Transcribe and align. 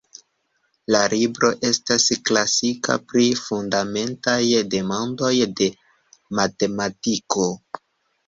La 0.93 0.99
libro 1.09 1.49
estas 1.67 2.05
klasika 2.29 2.95
pri 3.11 3.25
fundamentaj 3.43 4.39
demandoj 4.75 5.31
de 5.61 5.67
matematiko. 6.41 7.47